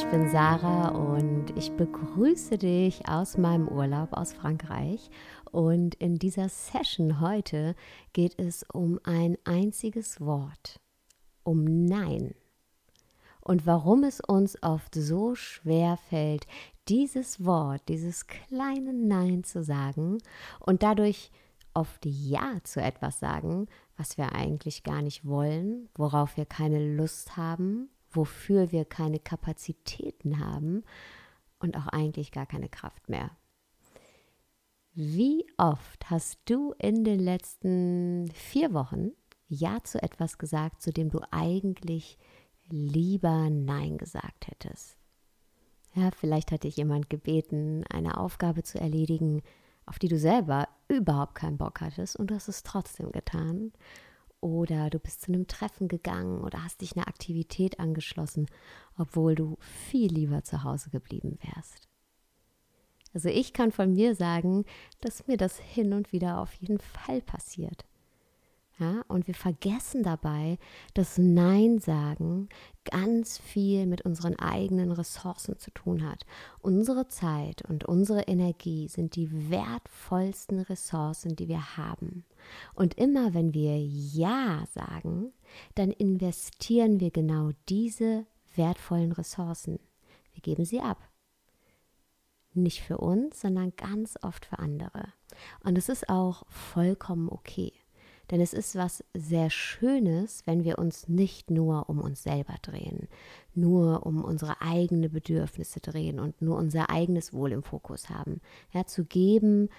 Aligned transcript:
Ich 0.00 0.06
bin 0.12 0.30
Sarah 0.30 0.90
und 0.90 1.50
ich 1.56 1.72
begrüße 1.72 2.56
dich 2.56 3.08
aus 3.08 3.36
meinem 3.36 3.66
Urlaub 3.66 4.12
aus 4.12 4.32
Frankreich. 4.32 5.10
Und 5.50 5.96
in 5.96 6.20
dieser 6.20 6.48
Session 6.48 7.20
heute 7.20 7.74
geht 8.12 8.38
es 8.38 8.64
um 8.72 9.00
ein 9.02 9.36
einziges 9.42 10.20
Wort, 10.20 10.78
um 11.42 11.64
Nein. 11.64 12.36
Und 13.40 13.66
warum 13.66 14.04
es 14.04 14.20
uns 14.20 14.62
oft 14.62 14.94
so 14.94 15.34
schwer 15.34 15.96
fällt, 15.96 16.46
dieses 16.86 17.44
Wort, 17.44 17.82
dieses 17.88 18.28
kleine 18.28 18.92
Nein 18.92 19.42
zu 19.42 19.64
sagen 19.64 20.18
und 20.60 20.84
dadurch 20.84 21.32
oft 21.74 22.06
Ja 22.06 22.58
zu 22.62 22.80
etwas 22.80 23.18
sagen, 23.18 23.66
was 23.96 24.16
wir 24.16 24.32
eigentlich 24.32 24.84
gar 24.84 25.02
nicht 25.02 25.26
wollen, 25.26 25.88
worauf 25.96 26.36
wir 26.36 26.46
keine 26.46 26.94
Lust 26.94 27.36
haben, 27.36 27.90
wofür 28.18 28.72
wir 28.72 28.84
keine 28.84 29.20
Kapazitäten 29.20 30.40
haben 30.40 30.82
und 31.60 31.76
auch 31.76 31.86
eigentlich 31.86 32.32
gar 32.32 32.46
keine 32.46 32.68
Kraft 32.68 33.08
mehr. 33.08 33.30
Wie 34.92 35.46
oft 35.56 36.10
hast 36.10 36.40
du 36.46 36.74
in 36.78 37.04
den 37.04 37.20
letzten 37.20 38.28
vier 38.34 38.74
Wochen 38.74 39.12
Ja 39.46 39.78
zu 39.84 40.02
etwas 40.02 40.38
gesagt, 40.38 40.82
zu 40.82 40.92
dem 40.92 41.08
du 41.08 41.20
eigentlich 41.30 42.18
lieber 42.68 43.48
Nein 43.50 43.96
gesagt 43.96 44.48
hättest? 44.48 44.96
Ja, 45.94 46.10
vielleicht 46.10 46.50
hat 46.50 46.64
dich 46.64 46.76
jemand 46.76 47.08
gebeten, 47.08 47.84
eine 47.88 48.18
Aufgabe 48.18 48.64
zu 48.64 48.80
erledigen, 48.80 49.42
auf 49.86 50.00
die 50.00 50.08
du 50.08 50.18
selber 50.18 50.68
überhaupt 50.88 51.36
keinen 51.36 51.58
Bock 51.58 51.80
hattest 51.80 52.16
und 52.16 52.32
du 52.32 52.34
hast 52.34 52.48
es 52.48 52.64
trotzdem 52.64 53.12
getan. 53.12 53.72
Oder 54.40 54.88
du 54.90 54.98
bist 54.98 55.22
zu 55.22 55.32
einem 55.32 55.46
Treffen 55.48 55.88
gegangen 55.88 56.42
oder 56.42 56.62
hast 56.62 56.80
dich 56.80 56.96
einer 56.96 57.08
Aktivität 57.08 57.80
angeschlossen, 57.80 58.46
obwohl 58.96 59.34
du 59.34 59.56
viel 59.60 60.12
lieber 60.12 60.44
zu 60.44 60.62
Hause 60.62 60.90
geblieben 60.90 61.38
wärst. 61.42 61.88
Also 63.12 63.28
ich 63.28 63.52
kann 63.52 63.72
von 63.72 63.94
mir 63.94 64.14
sagen, 64.14 64.64
dass 65.00 65.26
mir 65.26 65.36
das 65.36 65.58
hin 65.58 65.92
und 65.92 66.12
wieder 66.12 66.40
auf 66.40 66.52
jeden 66.54 66.78
Fall 66.78 67.20
passiert. 67.20 67.84
Ja, 68.80 69.02
und 69.08 69.26
wir 69.26 69.34
vergessen 69.34 70.04
dabei, 70.04 70.56
dass 70.94 71.18
Nein 71.18 71.80
sagen 71.80 72.48
ganz 72.84 73.36
viel 73.36 73.86
mit 73.86 74.02
unseren 74.02 74.38
eigenen 74.38 74.92
Ressourcen 74.92 75.58
zu 75.58 75.72
tun 75.72 76.08
hat. 76.08 76.24
Unsere 76.60 77.08
Zeit 77.08 77.62
und 77.68 77.86
unsere 77.86 78.22
Energie 78.22 78.86
sind 78.86 79.16
die 79.16 79.50
wertvollsten 79.50 80.60
Ressourcen, 80.60 81.34
die 81.34 81.48
wir 81.48 81.76
haben. 81.76 82.24
Und 82.72 82.94
immer 82.94 83.34
wenn 83.34 83.52
wir 83.52 83.84
Ja 83.84 84.64
sagen, 84.72 85.32
dann 85.74 85.90
investieren 85.90 87.00
wir 87.00 87.10
genau 87.10 87.50
diese 87.68 88.26
wertvollen 88.54 89.10
Ressourcen. 89.10 89.80
Wir 90.32 90.42
geben 90.42 90.64
sie 90.64 90.80
ab. 90.80 90.98
Nicht 92.54 92.82
für 92.82 92.98
uns, 92.98 93.40
sondern 93.40 93.74
ganz 93.76 94.16
oft 94.22 94.46
für 94.46 94.60
andere. 94.60 95.12
Und 95.64 95.76
es 95.76 95.88
ist 95.88 96.08
auch 96.08 96.44
vollkommen 96.48 97.28
okay. 97.28 97.72
Denn 98.30 98.40
es 98.40 98.52
ist 98.52 98.76
was 98.76 99.04
sehr 99.14 99.50
Schönes, 99.50 100.42
wenn 100.44 100.64
wir 100.64 100.78
uns 100.78 101.08
nicht 101.08 101.50
nur 101.50 101.88
um 101.88 102.00
uns 102.00 102.22
selber 102.22 102.54
drehen, 102.62 103.08
nur 103.54 104.04
um 104.06 104.22
unsere 104.22 104.60
eigenen 104.60 105.10
Bedürfnisse 105.10 105.80
drehen 105.80 106.20
und 106.20 106.40
nur 106.42 106.56
unser 106.56 106.90
eigenes 106.90 107.32
Wohl 107.32 107.52
im 107.52 107.62
Fokus 107.62 108.10
haben. 108.10 108.40
Ja, 108.72 108.84
zu 108.84 109.04
geben 109.04 109.70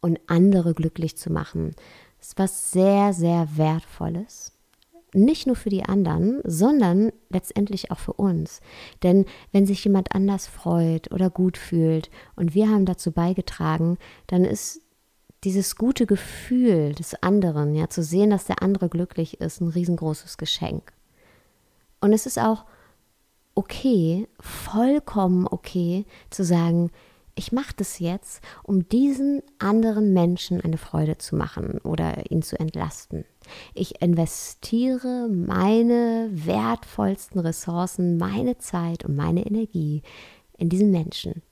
und 0.00 0.20
andere 0.26 0.74
glücklich 0.74 1.16
zu 1.16 1.32
machen, 1.32 1.74
ist 2.20 2.38
was 2.38 2.70
sehr, 2.72 3.14
sehr 3.14 3.48
Wertvolles. 3.56 4.52
Nicht 5.14 5.46
nur 5.46 5.54
für 5.54 5.70
die 5.70 5.84
anderen, 5.84 6.40
sondern 6.44 7.12
letztendlich 7.30 7.90
auch 7.90 8.00
für 8.00 8.14
uns. 8.14 8.60
Denn 9.02 9.26
wenn 9.52 9.64
sich 9.64 9.84
jemand 9.84 10.14
anders 10.14 10.48
freut 10.48 11.12
oder 11.12 11.30
gut 11.30 11.56
fühlt 11.56 12.10
und 12.34 12.54
wir 12.54 12.68
haben 12.68 12.84
dazu 12.84 13.12
beigetragen, 13.12 13.96
dann 14.26 14.44
ist 14.44 14.83
dieses 15.44 15.76
gute 15.76 16.06
Gefühl 16.06 16.94
des 16.94 17.14
anderen, 17.22 17.74
ja, 17.74 17.88
zu 17.88 18.02
sehen, 18.02 18.30
dass 18.30 18.46
der 18.46 18.62
andere 18.62 18.88
glücklich 18.88 19.40
ist, 19.40 19.60
ein 19.60 19.68
riesengroßes 19.68 20.38
Geschenk. 20.38 20.92
Und 22.00 22.12
es 22.12 22.26
ist 22.26 22.38
auch 22.38 22.64
okay, 23.54 24.26
vollkommen 24.40 25.46
okay, 25.46 26.06
zu 26.30 26.44
sagen, 26.44 26.90
ich 27.36 27.50
mache 27.50 27.74
das 27.76 27.98
jetzt, 27.98 28.42
um 28.62 28.88
diesen 28.88 29.42
anderen 29.58 30.12
Menschen 30.12 30.60
eine 30.60 30.78
Freude 30.78 31.18
zu 31.18 31.34
machen 31.34 31.78
oder 31.78 32.30
ihn 32.30 32.42
zu 32.42 32.58
entlasten. 32.58 33.24
Ich 33.74 34.00
investiere 34.00 35.28
meine 35.28 36.28
wertvollsten 36.30 37.40
Ressourcen, 37.40 38.18
meine 38.18 38.58
Zeit 38.58 39.04
und 39.04 39.16
meine 39.16 39.44
Energie 39.44 40.02
in 40.56 40.68
diesen 40.68 40.92
Menschen, 40.92 41.42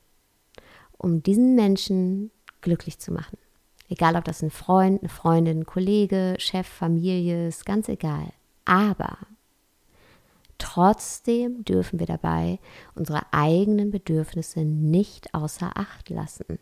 um 0.98 1.22
diesen 1.22 1.56
Menschen 1.56 2.30
glücklich 2.60 3.00
zu 3.00 3.12
machen. 3.12 3.36
Egal, 3.92 4.16
ob 4.16 4.24
das 4.24 4.40
ein 4.42 4.50
Freund, 4.50 5.02
eine 5.02 5.10
Freundin, 5.10 5.66
Kollege, 5.66 6.36
Chef, 6.38 6.66
Familie 6.66 7.48
ist, 7.48 7.66
ganz 7.66 7.90
egal. 7.90 8.32
Aber 8.64 9.18
trotzdem 10.56 11.62
dürfen 11.66 12.00
wir 12.00 12.06
dabei 12.06 12.58
unsere 12.94 13.30
eigenen 13.34 13.90
Bedürfnisse 13.90 14.60
nicht 14.60 15.34
außer 15.34 15.72
Acht 15.74 16.08
lassen. 16.08 16.58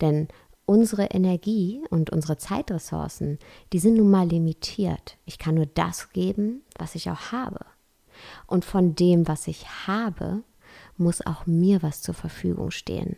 Denn 0.00 0.26
unsere 0.64 1.04
Energie 1.04 1.84
und 1.90 2.10
unsere 2.10 2.36
Zeitressourcen, 2.36 3.38
die 3.72 3.78
sind 3.78 3.94
nun 3.98 4.10
mal 4.10 4.26
limitiert. 4.26 5.18
Ich 5.24 5.38
kann 5.38 5.54
nur 5.54 5.66
das 5.66 6.12
geben, 6.12 6.62
was 6.76 6.96
ich 6.96 7.08
auch 7.10 7.30
habe. 7.30 7.60
Und 8.48 8.64
von 8.64 8.96
dem, 8.96 9.28
was 9.28 9.46
ich 9.46 9.68
habe, 9.86 10.42
muss 10.96 11.24
auch 11.24 11.46
mir 11.46 11.84
was 11.84 12.02
zur 12.02 12.14
Verfügung 12.14 12.72
stehen. 12.72 13.16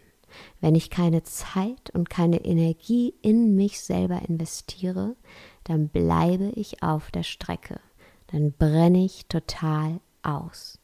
Wenn 0.60 0.74
ich 0.74 0.90
keine 0.90 1.22
Zeit 1.22 1.90
und 1.94 2.10
keine 2.10 2.44
Energie 2.44 3.14
in 3.22 3.54
mich 3.54 3.80
selber 3.80 4.22
investiere, 4.28 5.16
dann 5.64 5.88
bleibe 5.88 6.50
ich 6.54 6.82
auf 6.82 7.10
der 7.10 7.22
Strecke. 7.22 7.80
Dann 8.28 8.52
brenne 8.52 9.04
ich 9.04 9.26
total 9.26 10.00
aus. 10.22 10.78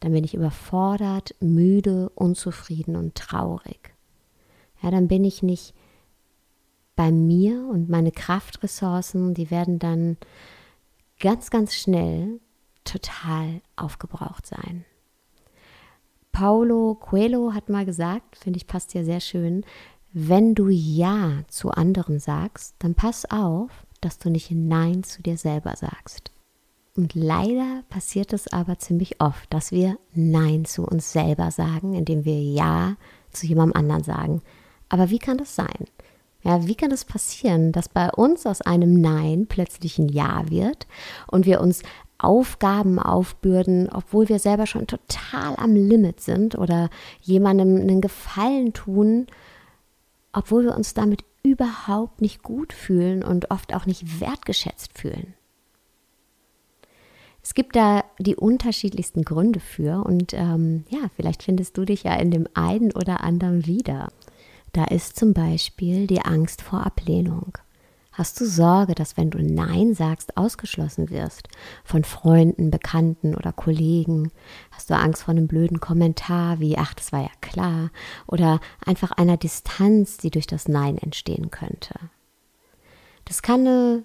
Dann 0.00 0.12
bin 0.12 0.24
ich 0.24 0.34
überfordert, 0.34 1.34
müde, 1.40 2.10
unzufrieden 2.10 2.96
und 2.96 3.14
traurig. 3.14 3.94
Ja, 4.82 4.90
dann 4.90 5.08
bin 5.08 5.24
ich 5.24 5.42
nicht 5.42 5.74
bei 6.94 7.10
mir 7.10 7.66
und 7.68 7.88
meine 7.88 8.12
Kraftressourcen, 8.12 9.34
die 9.34 9.50
werden 9.50 9.78
dann 9.78 10.16
ganz, 11.20 11.50
ganz 11.50 11.74
schnell 11.74 12.40
total 12.84 13.60
aufgebraucht 13.76 14.46
sein. 14.46 14.84
Paulo 16.32 16.94
Coelho 16.94 17.52
hat 17.54 17.68
mal 17.68 17.84
gesagt, 17.84 18.36
finde 18.36 18.58
ich 18.58 18.66
passt 18.66 18.94
ja 18.94 19.04
sehr 19.04 19.20
schön, 19.20 19.64
wenn 20.12 20.54
du 20.54 20.68
Ja 20.68 21.42
zu 21.48 21.70
anderen 21.70 22.18
sagst, 22.18 22.74
dann 22.78 22.94
pass 22.94 23.30
auf, 23.30 23.70
dass 24.00 24.18
du 24.18 24.30
nicht 24.30 24.50
Nein 24.50 25.02
zu 25.04 25.22
dir 25.22 25.36
selber 25.36 25.74
sagst. 25.76 26.30
Und 26.96 27.14
leider 27.14 27.84
passiert 27.90 28.32
es 28.32 28.52
aber 28.52 28.78
ziemlich 28.78 29.20
oft, 29.20 29.52
dass 29.52 29.70
wir 29.70 29.98
Nein 30.14 30.64
zu 30.64 30.84
uns 30.84 31.12
selber 31.12 31.50
sagen, 31.50 31.94
indem 31.94 32.24
wir 32.24 32.42
Ja 32.42 32.96
zu 33.30 33.46
jemandem 33.46 33.76
anderen 33.76 34.02
sagen. 34.02 34.42
Aber 34.88 35.10
wie 35.10 35.18
kann 35.18 35.38
das 35.38 35.54
sein? 35.54 35.86
Ja, 36.42 36.66
wie 36.66 36.74
kann 36.74 36.90
das 36.90 37.04
passieren, 37.04 37.72
dass 37.72 37.88
bei 37.88 38.10
uns 38.10 38.46
aus 38.46 38.62
einem 38.62 39.00
Nein 39.00 39.46
plötzlich 39.48 39.98
ein 39.98 40.08
Ja 40.08 40.48
wird 40.48 40.86
und 41.26 41.46
wir 41.46 41.60
uns 41.60 41.82
Aufgaben 42.18 42.98
aufbürden, 42.98 43.88
obwohl 43.90 44.28
wir 44.28 44.38
selber 44.38 44.66
schon 44.66 44.86
total 44.86 45.54
am 45.56 45.74
Limit 45.74 46.20
sind 46.20 46.58
oder 46.58 46.90
jemandem 47.20 47.76
einen 47.76 48.00
Gefallen 48.00 48.72
tun, 48.72 49.26
obwohl 50.32 50.64
wir 50.64 50.76
uns 50.76 50.94
damit 50.94 51.24
überhaupt 51.42 52.20
nicht 52.20 52.42
gut 52.42 52.72
fühlen 52.72 53.22
und 53.22 53.50
oft 53.50 53.74
auch 53.74 53.86
nicht 53.86 54.20
wertgeschätzt 54.20 54.98
fühlen. 54.98 55.34
Es 57.42 57.54
gibt 57.54 57.76
da 57.76 58.04
die 58.18 58.36
unterschiedlichsten 58.36 59.22
Gründe 59.22 59.60
für 59.60 60.04
und 60.04 60.34
ähm, 60.34 60.84
ja, 60.90 61.08
vielleicht 61.16 61.44
findest 61.44 61.78
du 61.78 61.84
dich 61.84 62.02
ja 62.02 62.14
in 62.16 62.30
dem 62.30 62.46
einen 62.54 62.92
oder 62.92 63.22
anderen 63.22 63.64
wieder. 63.64 64.08
Da 64.72 64.84
ist 64.84 65.16
zum 65.16 65.32
Beispiel 65.32 66.06
die 66.06 66.20
Angst 66.20 66.60
vor 66.60 66.84
Ablehnung. 66.84 67.56
Hast 68.18 68.40
du 68.40 68.46
Sorge, 68.46 68.96
dass 68.96 69.16
wenn 69.16 69.30
du 69.30 69.38
Nein 69.40 69.94
sagst, 69.94 70.36
ausgeschlossen 70.36 71.08
wirst 71.10 71.46
von 71.84 72.02
Freunden, 72.02 72.72
Bekannten 72.72 73.36
oder 73.36 73.52
Kollegen? 73.52 74.32
Hast 74.72 74.90
du 74.90 74.96
Angst 74.96 75.22
vor 75.22 75.30
einem 75.30 75.46
blöden 75.46 75.78
Kommentar 75.78 76.58
wie, 76.58 76.76
ach, 76.76 76.94
das 76.94 77.12
war 77.12 77.20
ja 77.20 77.30
klar, 77.40 77.90
oder 78.26 78.58
einfach 78.84 79.12
einer 79.12 79.36
Distanz, 79.36 80.16
die 80.16 80.30
durch 80.30 80.48
das 80.48 80.66
Nein 80.66 80.98
entstehen 80.98 81.52
könnte? 81.52 81.94
Das 83.24 83.40
kann 83.40 83.60
eine 83.60 84.02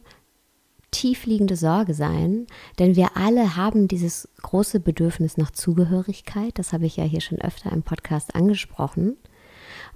tiefliegende 0.91 1.55
Sorge 1.55 1.95
sein, 1.95 2.45
denn 2.77 2.95
wir 2.95 3.17
alle 3.17 3.55
haben 3.55 3.87
dieses 3.87 4.29
große 4.43 4.79
Bedürfnis 4.79 5.37
nach 5.37 5.49
Zugehörigkeit, 5.49 6.59
das 6.59 6.71
habe 6.71 6.85
ich 6.85 6.97
ja 6.97 7.03
hier 7.03 7.21
schon 7.21 7.41
öfter 7.41 7.71
im 7.71 7.81
Podcast 7.81 8.35
angesprochen. 8.35 9.17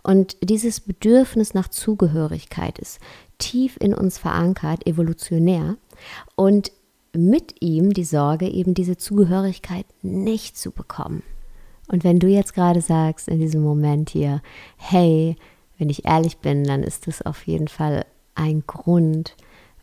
Und 0.08 0.38
dieses 0.42 0.80
Bedürfnis 0.80 1.54
nach 1.54 1.68
Zugehörigkeit 1.68 2.80
ist 2.80 3.02
tief 3.40 3.76
in 3.82 3.94
uns 3.94 4.18
verankert, 4.18 4.88
evolutionär. 4.88 5.76
Und 6.38 6.72
mit 7.12 7.62
ihm 7.62 7.92
die 7.92 8.06
Sorge, 8.06 8.48
eben 8.48 8.74
diese 8.74 8.96
Zugehörigkeit 8.96 9.86
nicht 10.02 10.58
zu 10.58 10.72
bekommen. 10.72 11.24
Und 11.90 12.06
wenn 12.06 12.20
du 12.20 12.28
jetzt 12.28 12.54
gerade 12.54 12.80
sagst 12.80 13.28
in 13.28 13.42
diesem 13.42 13.62
Moment 13.62 14.10
hier, 14.10 14.42
hey, 14.78 15.36
wenn 15.78 15.90
ich 15.90 16.06
ehrlich 16.06 16.38
bin, 16.38 16.64
dann 16.64 16.84
ist 16.84 17.08
das 17.08 17.22
auf 17.22 17.46
jeden 17.46 17.68
Fall 17.68 18.06
ein 18.34 18.64
Grund, 18.66 19.36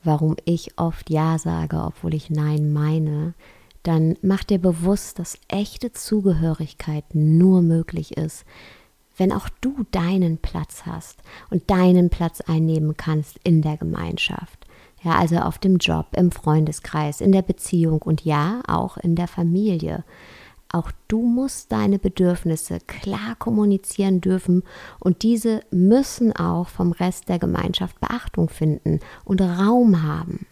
warum 0.04 0.36
ich 0.46 0.78
oft 0.78 1.10
Ja 1.10 1.38
sage, 1.38 1.76
obwohl 1.84 2.14
ich 2.14 2.30
Nein 2.30 2.72
meine, 2.72 3.34
dann 3.82 4.16
mach 4.22 4.42
dir 4.42 4.58
bewusst, 4.58 5.18
dass 5.18 5.38
echte 5.48 5.92
Zugehörigkeit 5.92 7.04
nur 7.12 7.60
möglich 7.60 8.16
ist, 8.16 8.46
wenn 9.16 9.32
auch 9.32 9.48
du 9.60 9.84
deinen 9.90 10.38
Platz 10.38 10.84
hast 10.86 11.18
und 11.50 11.70
deinen 11.70 12.10
Platz 12.10 12.40
einnehmen 12.40 12.96
kannst 12.96 13.38
in 13.44 13.62
der 13.62 13.76
Gemeinschaft. 13.76 14.66
Ja, 15.02 15.16
also 15.16 15.36
auf 15.36 15.58
dem 15.58 15.76
Job, 15.76 16.06
im 16.16 16.30
Freundeskreis, 16.30 17.20
in 17.20 17.32
der 17.32 17.42
Beziehung 17.42 18.00
und 18.00 18.24
ja, 18.24 18.62
auch 18.66 18.96
in 18.96 19.16
der 19.16 19.28
Familie. 19.28 20.04
Auch 20.72 20.90
du 21.06 21.22
musst 21.22 21.70
deine 21.70 21.98
Bedürfnisse 21.98 22.78
klar 22.86 23.36
kommunizieren 23.38 24.20
dürfen 24.20 24.64
und 24.98 25.22
diese 25.22 25.60
müssen 25.70 26.34
auch 26.34 26.68
vom 26.68 26.90
Rest 26.90 27.28
der 27.28 27.38
Gemeinschaft 27.38 28.00
Beachtung 28.00 28.48
finden 28.48 28.98
und 29.24 29.40
Raum 29.40 30.02
haben. 30.02 30.46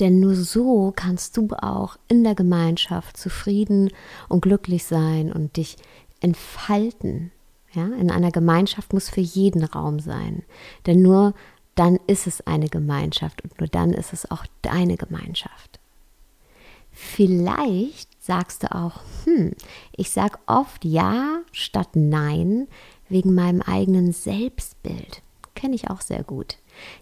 Denn 0.00 0.18
nur 0.18 0.34
so 0.34 0.92
kannst 0.96 1.36
du 1.36 1.48
auch 1.50 1.96
in 2.08 2.24
der 2.24 2.34
Gemeinschaft 2.34 3.16
zufrieden 3.16 3.90
und 4.28 4.40
glücklich 4.40 4.84
sein 4.84 5.32
und 5.32 5.56
dich 5.56 5.76
entfalten. 6.20 7.30
Ja, 7.74 7.86
in 7.86 8.10
einer 8.10 8.30
Gemeinschaft 8.30 8.92
muss 8.92 9.08
für 9.08 9.20
jeden 9.20 9.64
Raum 9.64 9.98
sein. 9.98 10.44
Denn 10.86 11.02
nur 11.02 11.34
dann 11.74 11.98
ist 12.06 12.26
es 12.26 12.46
eine 12.46 12.68
Gemeinschaft 12.68 13.42
und 13.42 13.58
nur 13.58 13.68
dann 13.68 13.92
ist 13.92 14.12
es 14.12 14.30
auch 14.30 14.44
deine 14.62 14.96
Gemeinschaft. 14.96 15.80
Vielleicht 16.92 18.22
sagst 18.22 18.62
du 18.62 18.72
auch, 18.72 19.00
hm, 19.24 19.52
ich 19.96 20.10
sag 20.12 20.38
oft 20.46 20.84
ja 20.84 21.40
statt 21.50 21.90
nein 21.94 22.68
wegen 23.08 23.34
meinem 23.34 23.62
eigenen 23.62 24.12
Selbstbild. 24.12 25.22
Kenne 25.56 25.74
ich 25.74 25.90
auch 25.90 26.00
sehr 26.00 26.22
gut. 26.22 26.58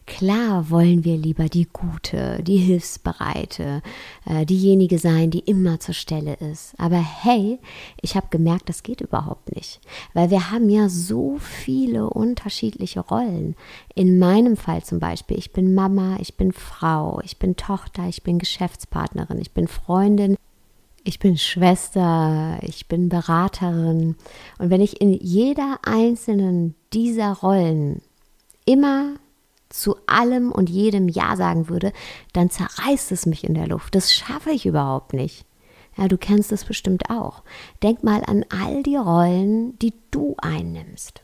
Klar 0.06 0.70
wollen 0.70 1.04
wir 1.04 1.16
lieber 1.16 1.48
die 1.48 1.68
Gute, 1.72 2.42
die 2.42 2.56
Hilfsbereite, 2.56 3.82
äh, 4.26 4.44
diejenige 4.44 4.98
sein, 4.98 5.30
die 5.30 5.40
immer 5.40 5.80
zur 5.80 5.94
Stelle 5.94 6.34
ist. 6.34 6.74
Aber 6.78 6.96
hey, 6.96 7.58
ich 8.00 8.16
habe 8.16 8.26
gemerkt, 8.30 8.68
das 8.68 8.82
geht 8.82 9.00
überhaupt 9.00 9.54
nicht, 9.54 9.80
weil 10.14 10.30
wir 10.30 10.50
haben 10.50 10.68
ja 10.68 10.88
so 10.88 11.38
viele 11.38 12.10
unterschiedliche 12.10 13.00
Rollen. 13.00 13.54
In 13.94 14.18
meinem 14.18 14.56
Fall 14.56 14.82
zum 14.82 14.98
Beispiel, 14.98 15.38
ich 15.38 15.52
bin 15.52 15.74
Mama, 15.74 16.16
ich 16.20 16.36
bin 16.36 16.52
Frau, 16.52 17.20
ich 17.24 17.38
bin 17.38 17.56
Tochter, 17.56 18.08
ich 18.08 18.22
bin 18.22 18.38
Geschäftspartnerin, 18.38 19.38
ich 19.40 19.52
bin 19.52 19.68
Freundin, 19.68 20.36
ich 21.04 21.18
bin 21.18 21.36
Schwester, 21.36 22.58
ich 22.62 22.86
bin 22.86 23.08
Beraterin. 23.08 24.16
Und 24.58 24.70
wenn 24.70 24.80
ich 24.80 25.00
in 25.00 25.12
jeder 25.12 25.78
einzelnen 25.84 26.74
dieser 26.92 27.32
Rollen 27.32 28.02
immer 28.64 29.14
zu 29.72 29.96
allem 30.06 30.52
und 30.52 30.70
jedem 30.70 31.08
Ja 31.08 31.36
sagen 31.36 31.68
würde, 31.68 31.92
dann 32.32 32.50
zerreißt 32.50 33.12
es 33.12 33.26
mich 33.26 33.44
in 33.44 33.54
der 33.54 33.66
Luft. 33.66 33.94
Das 33.94 34.12
schaffe 34.12 34.50
ich 34.50 34.66
überhaupt 34.66 35.12
nicht. 35.12 35.44
Ja, 35.96 36.08
du 36.08 36.16
kennst 36.16 36.52
es 36.52 36.64
bestimmt 36.64 37.10
auch. 37.10 37.42
Denk 37.82 38.02
mal 38.02 38.22
an 38.26 38.44
all 38.48 38.82
die 38.82 38.96
Rollen, 38.96 39.78
die 39.78 39.92
du 40.10 40.36
einnimmst. 40.38 41.22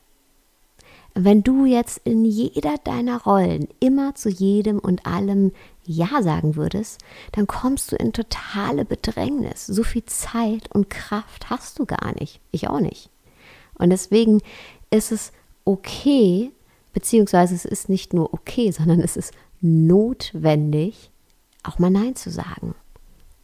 Wenn 1.15 1.43
du 1.43 1.65
jetzt 1.65 2.01
in 2.05 2.25
jeder 2.25 2.77
deiner 2.85 3.23
Rollen 3.23 3.69
immer 3.81 4.15
zu 4.15 4.29
jedem 4.29 4.79
und 4.79 5.05
allem 5.07 5.53
Ja 5.85 6.23
sagen 6.23 6.55
würdest, 6.55 7.01
dann 7.33 7.47
kommst 7.47 7.91
du 7.91 7.97
in 7.97 8.13
totale 8.13 8.85
Bedrängnis. 8.85 9.67
So 9.67 9.83
viel 9.83 10.05
Zeit 10.05 10.71
und 10.73 10.91
Kraft 10.91 11.51
hast 11.51 11.79
du 11.79 11.87
gar 11.87 12.15
nicht. 12.21 12.41
Ich 12.53 12.69
auch 12.69 12.81
nicht. 12.81 13.11
Und 13.79 13.91
deswegen 13.91 14.43
ist 14.91 15.11
es 15.11 15.33
okay, 15.65 16.53
Beziehungsweise 16.99 17.55
es 17.55 17.65
ist 17.65 17.89
nicht 17.89 18.13
nur 18.13 18.35
okay, 18.35 18.73
sondern 18.73 18.99
es 18.99 19.17
ist 19.17 19.33
notwendig, 19.61 21.13
auch 21.63 21.79
mal 21.79 21.91
Nein 21.91 22.17
zu 22.17 22.29
sagen 22.29 22.75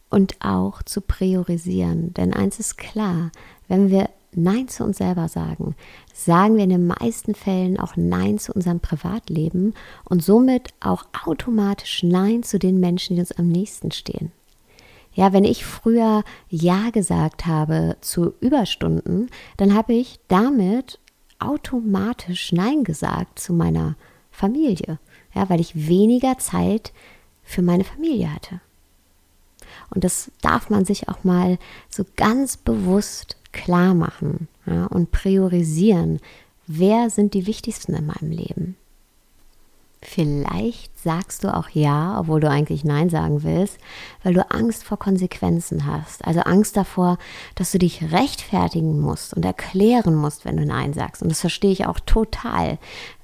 und 0.09 0.35
auch 0.41 0.83
zu 0.83 0.99
priorisieren. 0.99 2.13
Denn 2.15 2.33
eins 2.33 2.59
ist 2.59 2.77
klar, 2.77 3.31
wenn 3.69 3.89
wir 3.89 4.09
Nein 4.33 4.67
zu 4.67 4.83
uns 4.83 4.97
selber 4.97 5.29
sagen, 5.29 5.73
sagen 6.13 6.57
wir 6.57 6.65
in 6.65 6.69
den 6.69 6.85
meisten 6.85 7.33
Fällen 7.33 7.79
auch 7.79 7.95
Nein 7.95 8.39
zu 8.39 8.51
unserem 8.51 8.81
Privatleben 8.81 9.73
und 10.03 10.21
somit 10.21 10.73
auch 10.81 11.05
automatisch 11.25 12.03
Nein 12.03 12.43
zu 12.43 12.59
den 12.59 12.81
Menschen, 12.81 13.15
die 13.15 13.21
uns 13.21 13.31
am 13.31 13.47
nächsten 13.47 13.91
stehen. 13.91 14.33
Ja, 15.13 15.31
wenn 15.31 15.45
ich 15.45 15.63
früher 15.63 16.25
Ja 16.49 16.89
gesagt 16.89 17.45
habe 17.45 17.95
zu 18.01 18.33
Überstunden, 18.41 19.29
dann 19.55 19.73
habe 19.73 19.93
ich 19.93 20.19
damit 20.27 20.99
automatisch 21.47 22.51
Nein 22.51 22.83
gesagt 22.83 23.39
zu 23.39 23.53
meiner 23.53 23.95
Familie, 24.31 24.99
ja, 25.33 25.49
weil 25.49 25.59
ich 25.59 25.87
weniger 25.87 26.37
Zeit 26.37 26.91
für 27.43 27.61
meine 27.61 27.83
Familie 27.83 28.33
hatte. 28.33 28.59
Und 29.93 30.03
das 30.03 30.31
darf 30.41 30.69
man 30.69 30.85
sich 30.85 31.09
auch 31.09 31.23
mal 31.23 31.57
so 31.89 32.05
ganz 32.15 32.57
bewusst 32.57 33.37
klar 33.51 33.93
machen 33.93 34.47
ja, 34.65 34.85
und 34.87 35.11
priorisieren. 35.11 36.19
Wer 36.67 37.09
sind 37.09 37.33
die 37.33 37.47
wichtigsten 37.47 37.93
in 37.93 38.07
meinem 38.07 38.31
Leben? 38.31 38.75
Vielleicht 40.01 40.97
sagst 40.99 41.43
du 41.43 41.55
auch 41.55 41.69
Ja, 41.69 42.19
obwohl 42.19 42.39
du 42.39 42.49
eigentlich 42.49 42.83
Nein 42.83 43.09
sagen 43.09 43.43
willst, 43.43 43.77
weil 44.23 44.33
du 44.33 44.49
Angst 44.51 44.83
vor 44.83 44.99
Konsequenzen 44.99 45.85
hast. 45.85 46.25
Also 46.25 46.41
Angst 46.41 46.77
davor, 46.77 47.17
dass 47.55 47.71
du 47.71 47.79
dich 47.79 48.11
rechtfertigen 48.11 48.99
musst 48.99 49.33
und 49.33 49.43
erklären 49.43 50.15
musst, 50.15 50.45
wenn 50.45 50.57
du 50.57 50.65
Nein 50.65 50.93
sagst. 50.93 51.23
Und 51.23 51.29
das 51.29 51.41
verstehe 51.41 51.71
ich 51.71 51.87
auch 51.87 51.99
total. 51.99 52.77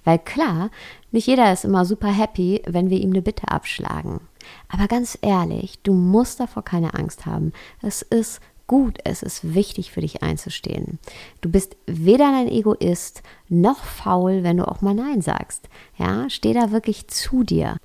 Weil 0.04 0.20
klar, 0.20 0.70
nicht 1.12 1.28
jeder 1.28 1.54
ist 1.54 1.66
immer 1.66 1.86
super 1.86 2.10
happy, 2.10 2.62
wenn 2.66 2.90
wir 2.90 3.00
ihm 3.00 3.12
eine 3.12 3.22
Bitte 3.22 3.50
abschlagen. 3.50 4.22
Aber 4.70 4.88
ganz 4.88 5.18
ehrlich, 5.22 5.80
du 5.84 5.94
musst 5.94 6.40
davor 6.40 6.64
keine 6.64 6.94
Angst 6.94 7.26
haben. 7.26 7.52
Es 7.82 8.02
ist 8.02 8.42
gut, 8.72 9.00
es 9.04 9.22
ist 9.22 9.54
wichtig 9.54 9.92
für 9.92 10.00
dich 10.00 10.24
einzustehen. 10.24 10.98
Du 11.42 11.52
bist 11.52 11.76
weder 11.88 12.34
ein 12.34 12.48
Egoist 12.48 13.22
noch 13.50 13.84
faul, 13.84 14.44
wenn 14.44 14.56
du 14.56 14.66
auch 14.66 14.80
mal 14.80 14.94
Nein 14.94 15.22
sagst. 15.22 15.68
Ja, 15.98 16.30
steh 16.30 16.54
da 16.54 16.72
wirklich 16.72 17.10
zu 17.10 17.44
dir. 17.44 17.76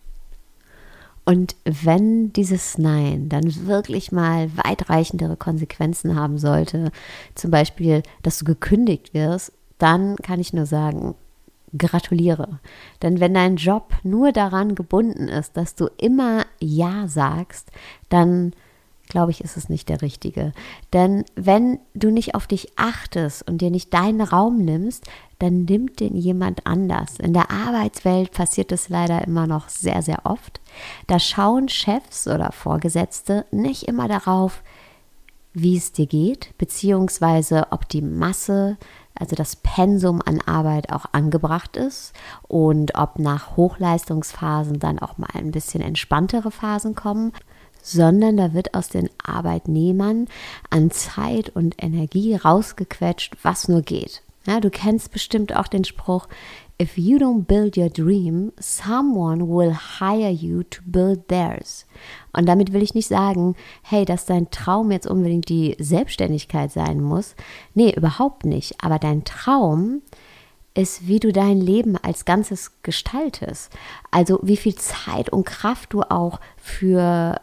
Und 1.24 1.56
wenn 1.64 2.32
dieses 2.32 2.78
Nein 2.78 3.28
dann 3.28 3.66
wirklich 3.66 4.12
mal 4.12 4.48
weitreichendere 4.56 5.36
Konsequenzen 5.36 6.14
haben 6.14 6.38
sollte, 6.38 6.92
zum 7.34 7.50
Beispiel, 7.50 8.04
dass 8.22 8.38
du 8.38 8.44
gekündigt 8.44 9.12
wirst, 9.12 9.50
dann 9.78 10.14
kann 10.14 10.38
ich 10.38 10.52
nur 10.52 10.66
sagen, 10.66 11.16
gratuliere. 11.76 12.60
Denn 13.02 13.18
wenn 13.18 13.34
dein 13.34 13.56
Job 13.56 13.92
nur 14.04 14.30
daran 14.30 14.76
gebunden 14.76 15.26
ist, 15.26 15.56
dass 15.56 15.74
du 15.74 15.88
immer 15.98 16.44
Ja 16.60 17.08
sagst, 17.08 17.72
dann 18.08 18.52
glaube 19.08 19.30
ich, 19.30 19.42
ist 19.42 19.56
es 19.56 19.68
nicht 19.68 19.88
der 19.88 20.02
richtige. 20.02 20.52
Denn 20.92 21.24
wenn 21.34 21.78
du 21.94 22.10
nicht 22.10 22.34
auf 22.34 22.46
dich 22.46 22.72
achtest 22.76 23.48
und 23.48 23.60
dir 23.60 23.70
nicht 23.70 23.92
deinen 23.94 24.20
Raum 24.20 24.58
nimmst, 24.58 25.04
dann 25.38 25.64
nimmt 25.64 26.00
den 26.00 26.16
jemand 26.16 26.66
anders. 26.66 27.18
In 27.18 27.32
der 27.32 27.50
Arbeitswelt 27.50 28.32
passiert 28.32 28.72
es 28.72 28.88
leider 28.88 29.26
immer 29.26 29.46
noch 29.46 29.68
sehr, 29.68 30.02
sehr 30.02 30.24
oft. 30.24 30.60
Da 31.06 31.18
schauen 31.18 31.68
Chefs 31.68 32.26
oder 32.26 32.52
Vorgesetzte 32.52 33.44
nicht 33.50 33.84
immer 33.84 34.08
darauf, 34.08 34.62
wie 35.52 35.76
es 35.76 35.92
dir 35.92 36.06
geht, 36.06 36.56
beziehungsweise 36.58 37.68
ob 37.70 37.88
die 37.88 38.02
Masse, 38.02 38.76
also 39.14 39.34
das 39.34 39.56
Pensum 39.56 40.20
an 40.24 40.42
Arbeit 40.42 40.92
auch 40.92 41.06
angebracht 41.12 41.76
ist 41.78 42.12
und 42.46 42.94
ob 42.94 43.18
nach 43.18 43.56
Hochleistungsphasen 43.56 44.78
dann 44.78 44.98
auch 44.98 45.16
mal 45.16 45.30
ein 45.32 45.52
bisschen 45.52 45.80
entspanntere 45.80 46.50
Phasen 46.50 46.94
kommen 46.94 47.32
sondern 47.86 48.36
da 48.36 48.52
wird 48.52 48.74
aus 48.74 48.88
den 48.88 49.08
Arbeitnehmern 49.24 50.26
an 50.70 50.90
Zeit 50.90 51.50
und 51.50 51.76
Energie 51.78 52.34
rausgequetscht, 52.34 53.36
was 53.42 53.68
nur 53.68 53.82
geht. 53.82 54.22
Ja, 54.46 54.60
du 54.60 54.70
kennst 54.70 55.12
bestimmt 55.12 55.54
auch 55.54 55.68
den 55.68 55.84
Spruch, 55.84 56.28
If 56.80 56.98
you 56.98 57.16
don't 57.16 57.46
build 57.46 57.78
your 57.78 57.88
dream, 57.88 58.52
someone 58.60 59.48
will 59.48 59.74
hire 59.98 60.30
you 60.30 60.62
to 60.64 60.82
build 60.84 61.26
theirs. 61.28 61.86
Und 62.34 62.46
damit 62.46 62.74
will 62.74 62.82
ich 62.82 62.94
nicht 62.94 63.08
sagen, 63.08 63.56
hey, 63.82 64.04
dass 64.04 64.26
dein 64.26 64.50
Traum 64.50 64.90
jetzt 64.90 65.06
unbedingt 65.06 65.48
die 65.48 65.74
Selbstständigkeit 65.78 66.70
sein 66.70 67.00
muss. 67.00 67.34
Nee, 67.72 67.94
überhaupt 67.96 68.44
nicht. 68.44 68.84
Aber 68.84 68.98
dein 68.98 69.24
Traum 69.24 70.02
ist, 70.74 71.08
wie 71.08 71.18
du 71.18 71.32
dein 71.32 71.62
Leben 71.62 71.96
als 71.96 72.26
Ganzes 72.26 72.72
gestaltest. 72.82 73.72
Also 74.10 74.38
wie 74.42 74.58
viel 74.58 74.74
Zeit 74.74 75.30
und 75.30 75.46
Kraft 75.46 75.94
du 75.94 76.02
auch 76.02 76.40
für 76.58 77.40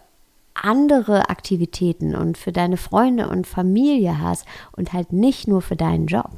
andere 0.53 1.29
Aktivitäten 1.29 2.15
und 2.15 2.37
für 2.37 2.51
deine 2.51 2.77
Freunde 2.77 3.27
und 3.29 3.47
Familie 3.47 4.19
hast 4.19 4.45
und 4.75 4.93
halt 4.93 5.11
nicht 5.13 5.47
nur 5.47 5.61
für 5.61 5.75
deinen 5.75 6.07
Job. 6.07 6.29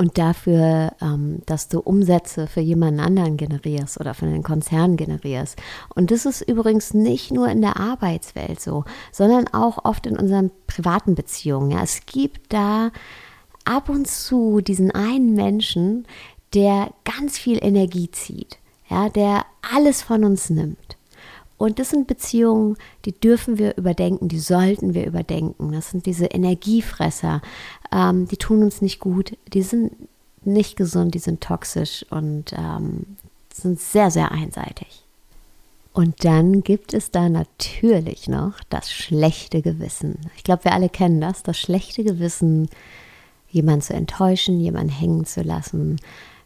und 0.00 0.16
dafür, 0.16 0.92
ähm, 1.02 1.42
dass 1.44 1.68
du 1.68 1.78
Umsätze 1.78 2.46
für 2.46 2.62
jemanden 2.62 3.00
anderen 3.00 3.36
generierst 3.36 4.00
oder 4.00 4.14
für 4.14 4.24
einen 4.24 4.42
Konzern 4.42 4.96
generierst. 4.96 5.58
Und 5.94 6.10
das 6.10 6.24
ist 6.24 6.40
übrigens 6.40 6.94
nicht 6.94 7.30
nur 7.32 7.48
in 7.48 7.60
der 7.60 7.76
Arbeitswelt 7.78 8.62
so, 8.62 8.84
sondern 9.12 9.46
auch 9.48 9.84
oft 9.84 10.06
in 10.06 10.18
unseren 10.18 10.50
privaten 10.66 11.14
Beziehungen. 11.14 11.72
Ja. 11.72 11.82
Es 11.82 12.06
gibt 12.06 12.50
da 12.54 12.92
ab 13.66 13.90
und 13.90 14.08
zu 14.08 14.62
diesen 14.62 14.90
einen 14.90 15.34
Menschen, 15.34 16.06
der 16.54 16.94
ganz 17.04 17.36
viel 17.36 17.58
Energie 17.62 18.10
zieht, 18.10 18.56
ja, 18.88 19.10
der 19.10 19.44
alles 19.70 20.00
von 20.00 20.24
uns 20.24 20.48
nimmt. 20.48 20.96
Und 21.60 21.78
das 21.78 21.90
sind 21.90 22.06
Beziehungen, 22.06 22.78
die 23.04 23.12
dürfen 23.12 23.58
wir 23.58 23.76
überdenken, 23.76 24.28
die 24.28 24.38
sollten 24.38 24.94
wir 24.94 25.06
überdenken. 25.06 25.72
Das 25.72 25.90
sind 25.90 26.06
diese 26.06 26.24
Energiefresser, 26.24 27.42
ähm, 27.92 28.26
die 28.26 28.38
tun 28.38 28.62
uns 28.62 28.80
nicht 28.80 28.98
gut, 28.98 29.36
die 29.52 29.60
sind 29.60 29.92
nicht 30.42 30.76
gesund, 30.76 31.14
die 31.14 31.18
sind 31.18 31.42
toxisch 31.42 32.06
und 32.08 32.54
ähm, 32.54 33.18
sind 33.52 33.78
sehr, 33.78 34.10
sehr 34.10 34.32
einseitig. 34.32 35.04
Und 35.92 36.24
dann 36.24 36.62
gibt 36.62 36.94
es 36.94 37.10
da 37.10 37.28
natürlich 37.28 38.26
noch 38.26 38.54
das 38.70 38.90
schlechte 38.90 39.60
Gewissen. 39.60 40.18
Ich 40.38 40.44
glaube, 40.44 40.64
wir 40.64 40.72
alle 40.72 40.88
kennen 40.88 41.20
das, 41.20 41.42
das 41.42 41.58
schlechte 41.58 42.04
Gewissen, 42.04 42.70
jemanden 43.50 43.82
zu 43.82 43.92
enttäuschen, 43.92 44.60
jemanden 44.60 44.92
hängen 44.92 45.26
zu 45.26 45.42
lassen. 45.42 46.00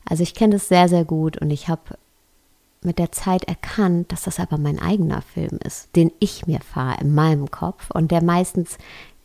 Also 0.04 0.24
ich 0.24 0.34
kenne 0.34 0.54
das 0.54 0.66
sehr, 0.66 0.88
sehr 0.88 1.04
gut 1.04 1.40
und 1.40 1.52
ich 1.52 1.68
habe 1.68 1.98
mit 2.84 2.98
der 2.98 3.12
Zeit 3.12 3.44
erkannt, 3.44 4.12
dass 4.12 4.22
das 4.22 4.40
aber 4.40 4.58
mein 4.58 4.78
eigener 4.78 5.22
Film 5.22 5.58
ist, 5.64 5.94
den 5.96 6.12
ich 6.20 6.46
mir 6.46 6.60
fahre 6.60 7.00
in 7.00 7.14
meinem 7.14 7.50
Kopf 7.50 7.90
und 7.90 8.10
der 8.10 8.22
meistens 8.22 8.78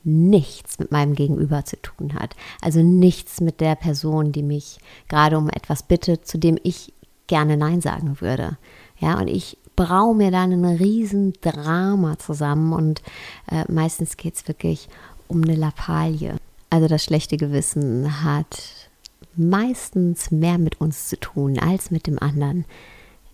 nichts 0.04 0.80
mit 0.80 0.92
meinem 0.92 1.14
Gegenüber 1.14 1.66
zu 1.66 1.82
tun 1.82 2.14
hat. 2.14 2.36
Also 2.62 2.82
nichts 2.82 3.42
mit 3.42 3.60
der 3.60 3.76
Person, 3.76 4.32
die 4.32 4.44
mich 4.44 4.80
gerade 5.08 5.38
um 5.38 5.50
etwas 5.50 5.84
bittet, 5.84 6.26
zu 6.26 6.38
dem 6.38 6.58
ich 6.64 6.94
gerne 7.28 7.58
Nein 7.58 7.82
sagen 7.82 8.22
würde. 8.22 8.58
Ja, 8.98 9.20
und 9.20 9.28
ich 9.28 9.58
braue 9.76 10.16
mir 10.16 10.32
dann 10.32 10.52
ein 10.52 10.66
riesen 10.66 11.34
Drama 11.42 12.18
zusammen 12.18 12.74
und 12.74 13.02
äh, 13.50 13.64
meistens 13.72 14.18
geht 14.18 14.36
es 14.36 14.48
wirklich 14.48 14.90
um 15.28 15.44
eine 15.44 15.56
Lappalie. 15.56 16.36
Also 16.70 16.88
das 16.88 17.04
schlechte 17.04 17.38
Gewissen 17.38 18.24
hat 18.24 18.90
meistens 19.36 20.32
mehr 20.32 20.58
mit 20.58 20.82
uns 20.82 21.08
zu 21.08 21.20
tun 21.20 21.60
als 21.60 21.92
mit 21.92 22.08
dem 22.08 22.20
anderen 22.20 22.66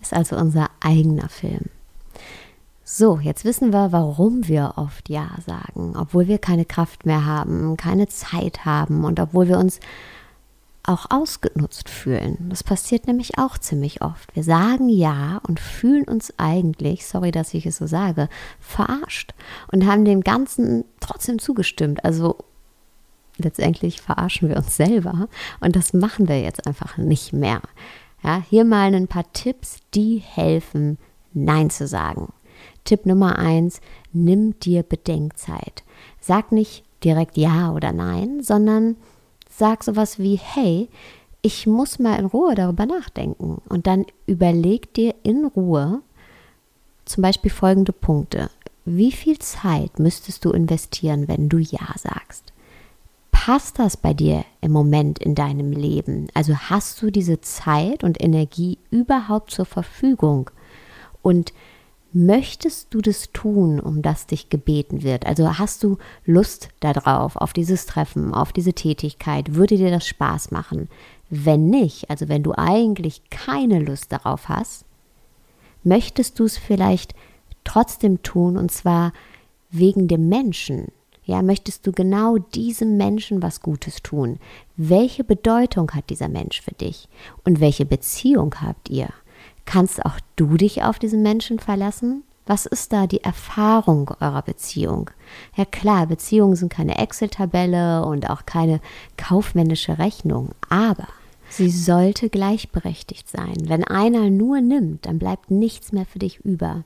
ist 0.05 0.13
also 0.13 0.35
unser 0.35 0.69
eigener 0.81 1.29
Film. 1.29 1.65
So, 2.83 3.19
jetzt 3.19 3.45
wissen 3.45 3.73
wir, 3.73 3.91
warum 3.91 4.47
wir 4.47 4.73
oft 4.75 5.09
Ja 5.09 5.29
sagen, 5.45 5.95
obwohl 5.97 6.27
wir 6.27 6.37
keine 6.37 6.65
Kraft 6.65 7.05
mehr 7.05 7.25
haben, 7.25 7.77
keine 7.77 8.07
Zeit 8.07 8.63
haben 8.63 9.05
und 9.05 9.19
obwohl 9.19 9.47
wir 9.47 9.57
uns 9.57 9.79
auch 10.83 11.07
ausgenutzt 11.09 11.89
fühlen. 11.89 12.37
Das 12.49 12.63
passiert 12.63 13.07
nämlich 13.07 13.39
auch 13.39 13.57
ziemlich 13.57 14.03
oft. 14.03 14.35
Wir 14.35 14.43
sagen 14.43 14.87
Ja 14.87 15.41
und 15.47 15.59
fühlen 15.59 16.03
uns 16.03 16.31
eigentlich, 16.37 17.07
sorry, 17.07 17.31
dass 17.31 17.55
ich 17.55 17.65
es 17.65 17.77
so 17.77 17.87
sage, 17.87 18.29
verarscht 18.59 19.33
und 19.71 19.87
haben 19.87 20.05
dem 20.05 20.21
Ganzen 20.21 20.85
trotzdem 20.99 21.39
zugestimmt. 21.39 22.05
Also 22.05 22.37
letztendlich 23.37 23.99
verarschen 23.99 24.47
wir 24.47 24.57
uns 24.57 24.75
selber 24.75 25.27
und 25.59 25.75
das 25.75 25.93
machen 25.93 26.27
wir 26.27 26.39
jetzt 26.39 26.67
einfach 26.67 26.97
nicht 26.97 27.33
mehr. 27.33 27.61
Ja, 28.25 28.43
hier 28.49 28.65
mal 28.65 28.95
ein 28.95 29.07
paar 29.07 29.31
Tipps, 29.33 29.77
die 29.93 30.17
helfen, 30.17 30.97
Nein 31.33 31.69
zu 31.69 31.87
sagen. 31.87 32.33
Tipp 32.83 33.05
Nummer 33.05 33.37
eins: 33.37 33.81
Nimm 34.13 34.59
dir 34.59 34.81
Bedenkzeit. 34.81 35.83
Sag 36.21 36.51
nicht 36.51 36.83
direkt 37.03 37.37
Ja 37.37 37.71
oder 37.71 37.93
Nein, 37.93 38.41
sondern 38.41 38.95
sag 39.47 39.83
sowas 39.83 40.17
wie: 40.17 40.37
Hey, 40.37 40.89
ich 41.43 41.67
muss 41.67 41.99
mal 41.99 42.17
in 42.17 42.25
Ruhe 42.25 42.55
darüber 42.55 42.87
nachdenken. 42.87 43.61
Und 43.69 43.85
dann 43.85 44.07
überleg 44.25 44.91
dir 44.95 45.13
in 45.21 45.45
Ruhe 45.45 46.01
zum 47.05 47.21
Beispiel 47.21 47.51
folgende 47.51 47.91
Punkte. 47.91 48.49
Wie 48.85 49.11
viel 49.11 49.37
Zeit 49.37 49.99
müsstest 49.99 50.45
du 50.45 50.49
investieren, 50.49 51.27
wenn 51.27 51.47
du 51.47 51.59
Ja 51.59 51.93
sagst? 51.95 52.53
Passt 53.45 53.77
das 53.77 53.95
bei 53.95 54.11
dir 54.11 54.43
im 54.61 54.71
Moment 54.71 55.19
in 55.19 55.35
deinem 55.35 55.71
Leben? 55.71 56.29
Also 56.33 56.55
hast 56.55 56.99
du 57.03 57.11
diese 57.11 57.41
Zeit 57.41 58.03
und 58.03 58.19
Energie 58.19 58.79
überhaupt 58.89 59.51
zur 59.51 59.65
Verfügung? 59.65 60.49
Und 61.21 61.53
möchtest 62.11 62.91
du 62.91 63.01
das 63.01 63.31
tun, 63.33 63.79
um 63.79 64.01
das 64.01 64.25
dich 64.25 64.49
gebeten 64.49 65.03
wird? 65.03 65.27
Also 65.27 65.59
hast 65.59 65.83
du 65.83 65.99
Lust 66.25 66.69
darauf, 66.79 67.35
auf 67.35 67.53
dieses 67.53 67.85
Treffen, 67.85 68.33
auf 68.33 68.51
diese 68.51 68.73
Tätigkeit? 68.73 69.53
Würde 69.53 69.77
dir 69.77 69.91
das 69.91 70.07
Spaß 70.07 70.49
machen? 70.49 70.89
Wenn 71.29 71.69
nicht, 71.69 72.09
also 72.09 72.27
wenn 72.27 72.41
du 72.41 72.53
eigentlich 72.57 73.29
keine 73.29 73.77
Lust 73.77 74.11
darauf 74.11 74.49
hast, 74.49 74.85
möchtest 75.83 76.39
du 76.39 76.45
es 76.45 76.57
vielleicht 76.57 77.13
trotzdem 77.63 78.23
tun 78.23 78.57
und 78.57 78.71
zwar 78.71 79.13
wegen 79.69 80.07
dem 80.07 80.29
Menschen, 80.29 80.87
ja, 81.25 81.41
möchtest 81.41 81.85
du 81.87 81.91
genau 81.91 82.37
diesem 82.37 82.97
Menschen 82.97 83.41
was 83.41 83.61
Gutes 83.61 84.03
tun? 84.03 84.39
Welche 84.77 85.23
Bedeutung 85.23 85.91
hat 85.91 86.09
dieser 86.09 86.29
Mensch 86.29 86.61
für 86.61 86.73
dich? 86.73 87.09
Und 87.43 87.59
welche 87.59 87.85
Beziehung 87.85 88.55
habt 88.61 88.89
ihr? 88.89 89.09
Kannst 89.65 90.05
auch 90.05 90.19
du 90.35 90.55
dich 90.55 90.83
auf 90.83 90.99
diesen 90.99 91.23
Menschen 91.23 91.57
verlassen? 91.57 92.23
Was 92.45 92.67
ist 92.67 92.93
da 92.93 93.07
die 93.07 93.23
Erfahrung 93.23 94.11
eurer 94.19 94.43
Beziehung? 94.43 95.09
Ja 95.55 95.65
klar, 95.65 96.05
Beziehungen 96.05 96.55
sind 96.55 96.71
keine 96.71 96.99
Excel-Tabelle 96.99 98.05
und 98.05 98.29
auch 98.29 98.45
keine 98.45 98.79
kaufmännische 99.17 99.97
Rechnung, 99.97 100.53
aber 100.69 101.07
sie 101.49 101.71
sollte 101.71 102.29
gleichberechtigt 102.29 103.27
sein. 103.27 103.55
Wenn 103.63 103.83
einer 103.83 104.29
nur 104.29 104.61
nimmt, 104.61 105.07
dann 105.07 105.17
bleibt 105.17 105.49
nichts 105.49 105.91
mehr 105.91 106.05
für 106.05 106.19
dich 106.19 106.39
über. 106.41 106.83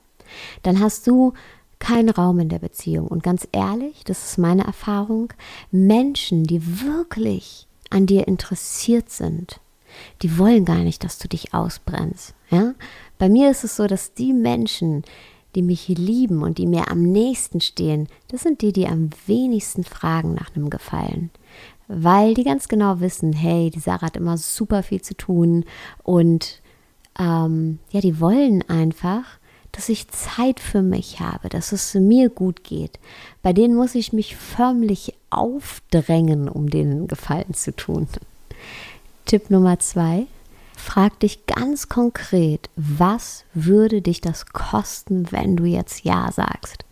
Dann 0.63 0.79
hast 0.79 1.07
du 1.07 1.33
kein 1.79 2.09
Raum 2.09 2.39
in 2.39 2.49
der 2.49 2.59
Beziehung. 2.59 3.07
Und 3.07 3.23
ganz 3.23 3.47
ehrlich, 3.51 4.03
das 4.03 4.23
ist 4.25 4.37
meine 4.37 4.65
Erfahrung, 4.65 5.33
Menschen, 5.71 6.43
die 6.43 6.83
wirklich 6.83 7.67
an 7.89 8.05
dir 8.05 8.27
interessiert 8.27 9.09
sind, 9.09 9.59
die 10.21 10.37
wollen 10.37 10.65
gar 10.65 10.79
nicht, 10.79 11.03
dass 11.03 11.17
du 11.17 11.27
dich 11.27 11.53
ausbrennst. 11.53 12.35
Ja? 12.49 12.73
Bei 13.17 13.29
mir 13.29 13.49
ist 13.49 13.63
es 13.63 13.75
so, 13.75 13.87
dass 13.87 14.13
die 14.13 14.33
Menschen, 14.33 15.03
die 15.55 15.61
mich 15.61 15.87
lieben 15.87 16.43
und 16.43 16.57
die 16.57 16.67
mir 16.67 16.91
am 16.91 17.01
nächsten 17.01 17.59
stehen, 17.59 18.07
das 18.27 18.41
sind 18.41 18.61
die, 18.61 18.71
die 18.71 18.87
am 18.87 19.09
wenigsten 19.25 19.83
fragen 19.83 20.35
nach 20.35 20.55
einem 20.55 20.69
Gefallen. 20.69 21.31
Weil 21.87 22.35
die 22.35 22.43
ganz 22.43 22.67
genau 22.67 22.99
wissen, 22.99 23.33
hey, 23.33 23.71
die 23.71 23.79
Sarah 23.79 24.03
hat 24.03 24.17
immer 24.17 24.37
super 24.37 24.83
viel 24.83 25.01
zu 25.01 25.15
tun 25.15 25.65
und 26.03 26.61
ähm, 27.17 27.79
ja, 27.89 27.99
die 27.99 28.19
wollen 28.19 28.63
einfach, 28.69 29.38
dass 29.79 29.87
ich 29.87 30.09
Zeit 30.09 30.59
für 30.59 30.81
mich 30.81 31.21
habe, 31.21 31.47
dass 31.47 31.71
es 31.71 31.93
mir 31.93 32.27
gut 32.27 32.65
geht. 32.65 32.99
Bei 33.41 33.53
denen 33.53 33.75
muss 33.75 33.95
ich 33.95 34.11
mich 34.11 34.35
förmlich 34.35 35.13
aufdrängen, 35.29 36.49
um 36.49 36.69
denen 36.69 37.07
Gefallen 37.07 37.53
zu 37.53 37.73
tun. 37.73 38.09
Tipp 39.25 39.49
Nummer 39.49 39.79
zwei. 39.79 40.25
Frag 40.75 41.21
dich 41.21 41.45
ganz 41.45 41.87
konkret, 41.87 42.69
was 42.75 43.45
würde 43.53 44.01
dich 44.01 44.19
das 44.19 44.47
kosten, 44.47 45.31
wenn 45.31 45.55
du 45.55 45.63
jetzt 45.63 46.03
Ja 46.03 46.29
sagst? 46.29 46.83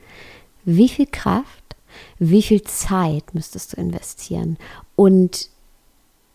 Wie 0.64 0.88
viel 0.88 1.08
Kraft, 1.08 1.76
wie 2.20 2.42
viel 2.42 2.62
Zeit 2.62 3.34
müsstest 3.34 3.74
du 3.74 3.82
investieren? 3.82 4.56
Und 4.96 5.50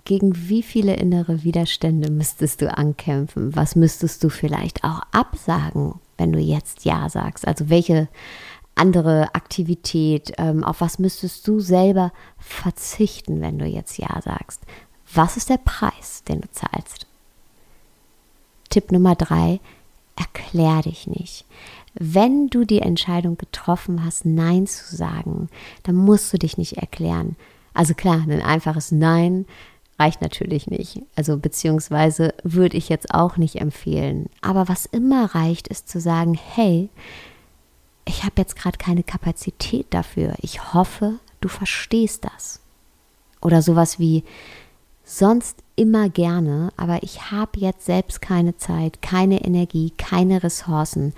gegen 0.05 0.51
wie 0.51 0.63
viele 0.63 0.97
innere 0.97 1.45
Widerstände 1.45 2.11
müsstest 2.11 2.61
du 2.61 2.77
ankämpfen? 2.77 3.57
Was 3.57 3.75
müsstest 3.75 4.23
du 4.23 4.29
vielleicht 4.29 4.85
auch 4.85 5.01
absagen, 5.13 5.95
wenn 6.19 6.33
du 6.33 6.39
jetzt 6.39 6.85
Ja 6.85 7.09
sagst? 7.09 7.47
Also 7.47 7.69
welche 7.69 8.09
andere 8.75 9.35
Aktivität, 9.35 10.33
ähm, 10.39 10.65
auf 10.65 10.81
was 10.81 10.99
müsstest 10.99 11.47
du 11.47 11.61
selber 11.61 12.13
verzichten, 12.39 13.41
wenn 13.41 13.59
du 13.59 13.67
jetzt 13.67 13.99
Ja 13.99 14.21
sagst? 14.23 14.63
Was 15.15 15.37
ist 15.37 15.51
der 15.51 15.59
Preis, 15.59 16.23
den 16.25 16.41
du 16.41 16.51
zahlst? 16.51 17.07
Tipp 18.71 18.91
Nummer 18.91 19.15
drei, 19.15 19.61
erklär 20.17 20.81
dich 20.83 21.07
nicht. 21.07 21.45
Wenn 21.95 22.49
du 22.49 22.65
die 22.65 22.81
Entscheidung 22.81 23.37
getroffen 23.37 24.05
hast, 24.05 24.25
Nein 24.25 24.67
zu 24.67 24.97
sagen, 24.97 25.49
dann 25.83 25.97
musst 25.97 26.33
du 26.33 26.39
dich 26.39 26.57
nicht 26.57 26.79
erklären. 26.79 27.37
Also 27.75 27.93
klar, 27.95 28.23
ein 28.23 28.43
einfaches 28.43 28.93
Nein 28.93 29.47
reicht 30.03 30.21
natürlich 30.21 30.67
nicht. 30.67 31.01
Also 31.15 31.37
beziehungsweise 31.37 32.35
würde 32.43 32.77
ich 32.77 32.89
jetzt 32.89 33.15
auch 33.15 33.37
nicht 33.37 33.57
empfehlen. 33.57 34.29
Aber 34.41 34.69
was 34.69 34.87
immer 34.87 35.35
reicht, 35.35 35.69
ist 35.69 35.89
zu 35.89 36.01
sagen, 36.01 36.35
hey, 36.35 36.89
ich 38.05 38.25
habe 38.25 38.35
jetzt 38.39 38.57
gerade 38.57 38.79
keine 38.79 39.05
Kapazität 39.05 39.87
dafür. 39.91 40.35
Ich 40.41 40.75
hoffe, 40.75 41.21
du 41.41 41.49
verstehst 41.49 42.25
das. 42.25 42.61
Oder 43.41 43.63
sowas 43.63 44.01
wie, 44.01 44.25
sonst 45.05 45.59
immer 45.77 46.09
gerne, 46.09 46.73
aber 46.77 47.03
ich 47.03 47.31
habe 47.31 47.61
jetzt 47.61 47.87
selbst 47.87 48.21
keine 48.21 48.57
Zeit, 48.57 49.03
keine 49.03 49.45
Energie, 49.45 49.93
keine 49.99 50.43
Ressourcen. 50.43 51.13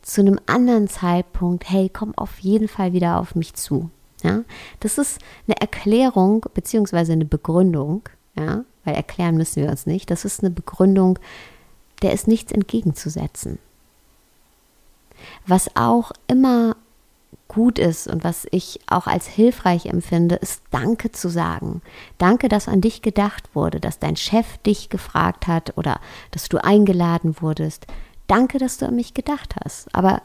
Zu 0.00 0.20
einem 0.20 0.38
anderen 0.46 0.88
Zeitpunkt, 0.88 1.68
hey, 1.68 1.90
komm 1.92 2.16
auf 2.16 2.38
jeden 2.38 2.68
Fall 2.68 2.92
wieder 2.92 3.18
auf 3.18 3.34
mich 3.34 3.54
zu. 3.54 3.90
Ja, 4.22 4.44
das 4.80 4.98
ist 4.98 5.18
eine 5.46 5.60
Erklärung 5.60 6.46
bzw. 6.54 7.12
eine 7.12 7.24
Begründung, 7.24 8.02
ja, 8.36 8.64
weil 8.84 8.94
erklären 8.94 9.36
müssen 9.36 9.62
wir 9.62 9.70
uns 9.70 9.86
nicht. 9.86 10.10
Das 10.10 10.24
ist 10.24 10.40
eine 10.40 10.50
Begründung, 10.50 11.18
der 12.02 12.12
ist 12.12 12.28
nichts 12.28 12.52
entgegenzusetzen. 12.52 13.58
Was 15.46 15.74
auch 15.76 16.12
immer 16.26 16.76
gut 17.48 17.78
ist 17.78 18.08
und 18.08 18.24
was 18.24 18.46
ich 18.50 18.80
auch 18.86 19.06
als 19.06 19.26
hilfreich 19.26 19.86
empfinde, 19.86 20.36
ist 20.36 20.62
Danke 20.70 21.12
zu 21.12 21.28
sagen. 21.28 21.82
Danke, 22.18 22.48
dass 22.48 22.66
an 22.66 22.80
dich 22.80 23.02
gedacht 23.02 23.54
wurde, 23.54 23.78
dass 23.78 23.98
dein 23.98 24.16
Chef 24.16 24.58
dich 24.58 24.88
gefragt 24.88 25.46
hat 25.46 25.76
oder 25.76 26.00
dass 26.30 26.48
du 26.48 26.62
eingeladen 26.62 27.36
wurdest. 27.40 27.86
Danke, 28.26 28.58
dass 28.58 28.78
du 28.78 28.86
an 28.86 28.96
mich 28.96 29.14
gedacht 29.14 29.56
hast. 29.62 29.94
Aber 29.94 30.22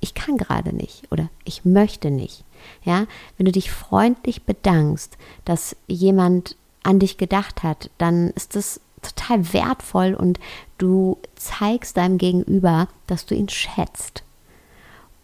ich 0.00 0.14
kann 0.14 0.36
gerade 0.36 0.74
nicht 0.74 1.10
oder 1.10 1.28
ich 1.44 1.64
möchte 1.64 2.10
nicht. 2.10 2.44
Ja, 2.84 3.06
wenn 3.36 3.46
du 3.46 3.52
dich 3.52 3.70
freundlich 3.70 4.42
bedankst, 4.44 5.16
dass 5.44 5.76
jemand 5.86 6.56
an 6.82 6.98
dich 6.98 7.18
gedacht 7.18 7.62
hat, 7.62 7.90
dann 7.98 8.30
ist 8.30 8.56
es 8.56 8.80
total 9.02 9.52
wertvoll 9.52 10.14
und 10.14 10.38
du 10.78 11.18
zeigst 11.36 11.96
deinem 11.96 12.18
Gegenüber, 12.18 12.88
dass 13.06 13.26
du 13.26 13.34
ihn 13.34 13.48
schätzt. 13.48 14.22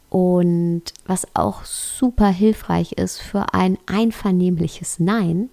Und 0.09 0.83
was 1.06 1.26
auch 1.35 1.64
super 1.64 2.28
hilfreich 2.28 2.92
ist 2.92 3.21
für 3.21 3.52
ein 3.52 3.76
einvernehmliches 3.87 4.99
Nein, 4.99 5.50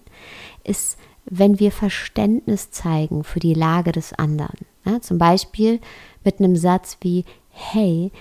ist, 0.62 0.96
wenn 1.26 1.58
wir 1.58 1.72
Verständnis 1.72 2.70
zeigen 2.70 3.24
für 3.24 3.40
die 3.40 3.54
Lage 3.54 3.92
des 3.92 4.12
anderen. 4.12 4.58
Ja, 4.84 5.00
zum 5.00 5.18
Beispiel 5.18 5.80
mit 6.24 6.38
einem 6.38 6.56
Satz 6.56 6.98
wie, 7.00 7.24
hey, 7.50 8.12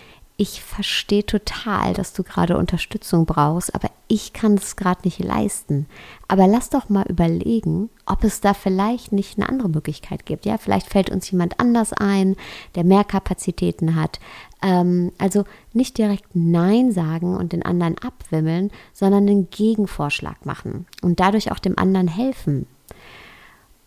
ich 0.43 0.61
verstehe 0.61 1.25
total, 1.25 1.93
dass 1.93 2.11
du 2.11 2.21
gerade 2.21 2.57
Unterstützung 2.57 3.25
brauchst, 3.25 3.73
aber 3.73 3.89
ich 4.09 4.33
kann 4.33 4.55
es 4.55 4.75
gerade 4.75 4.99
nicht 5.05 5.19
leisten. 5.19 5.87
Aber 6.27 6.47
lass 6.47 6.69
doch 6.69 6.89
mal 6.89 7.05
überlegen, 7.07 7.89
ob 8.05 8.25
es 8.25 8.41
da 8.41 8.53
vielleicht 8.53 9.13
nicht 9.13 9.37
eine 9.37 9.47
andere 9.47 9.69
Möglichkeit 9.69 10.25
gibt. 10.25 10.45
Ja, 10.45 10.57
vielleicht 10.57 10.87
fällt 10.89 11.09
uns 11.09 11.31
jemand 11.31 11.61
anders 11.61 11.93
ein, 11.93 12.35
der 12.75 12.83
mehr 12.83 13.05
Kapazitäten 13.05 13.95
hat. 13.95 14.19
Ähm, 14.61 15.13
also 15.17 15.45
nicht 15.71 15.97
direkt 15.97 16.25
Nein 16.33 16.91
sagen 16.91 17.37
und 17.37 17.53
den 17.53 17.63
anderen 17.63 17.97
abwimmeln, 17.99 18.69
sondern 18.91 19.29
einen 19.29 19.49
Gegenvorschlag 19.49 20.45
machen 20.45 20.87
und 21.01 21.21
dadurch 21.21 21.53
auch 21.53 21.59
dem 21.59 21.77
anderen 21.77 22.09
helfen. 22.09 22.67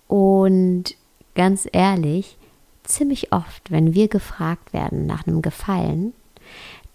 Und 0.08 0.94
ganz 1.34 1.68
ehrlich, 1.70 2.38
ziemlich 2.84 3.34
oft, 3.34 3.70
wenn 3.70 3.92
wir 3.92 4.08
gefragt 4.08 4.72
werden 4.72 5.04
nach 5.06 5.26
einem 5.26 5.42
Gefallen, 5.42 6.14